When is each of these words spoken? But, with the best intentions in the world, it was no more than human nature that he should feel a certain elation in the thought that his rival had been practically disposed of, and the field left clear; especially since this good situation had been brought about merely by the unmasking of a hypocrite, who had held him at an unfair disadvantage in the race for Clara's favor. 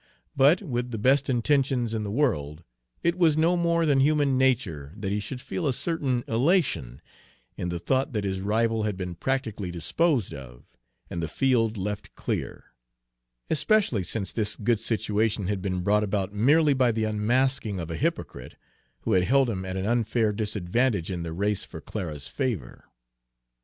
But, 0.35 0.63
with 0.63 0.89
the 0.89 0.97
best 0.97 1.29
intentions 1.29 1.93
in 1.93 2.03
the 2.03 2.09
world, 2.09 2.63
it 3.03 3.19
was 3.19 3.37
no 3.37 3.55
more 3.55 3.85
than 3.85 3.99
human 3.99 4.35
nature 4.35 4.91
that 4.97 5.11
he 5.11 5.19
should 5.19 5.39
feel 5.39 5.67
a 5.67 5.73
certain 5.73 6.23
elation 6.27 7.03
in 7.55 7.69
the 7.69 7.77
thought 7.77 8.11
that 8.13 8.23
his 8.23 8.41
rival 8.41 8.81
had 8.81 8.97
been 8.97 9.13
practically 9.13 9.69
disposed 9.69 10.33
of, 10.33 10.63
and 11.11 11.21
the 11.21 11.27
field 11.27 11.77
left 11.77 12.15
clear; 12.15 12.73
especially 13.51 14.01
since 14.01 14.31
this 14.31 14.55
good 14.55 14.79
situation 14.79 15.45
had 15.45 15.61
been 15.61 15.81
brought 15.81 16.03
about 16.03 16.33
merely 16.33 16.73
by 16.73 16.91
the 16.91 17.03
unmasking 17.03 17.79
of 17.79 17.91
a 17.91 17.95
hypocrite, 17.95 18.55
who 19.01 19.11
had 19.11 19.25
held 19.25 19.51
him 19.51 19.63
at 19.65 19.77
an 19.77 19.85
unfair 19.85 20.33
disadvantage 20.33 21.11
in 21.11 21.21
the 21.21 21.31
race 21.31 21.63
for 21.63 21.79
Clara's 21.79 22.27
favor. 22.27 22.85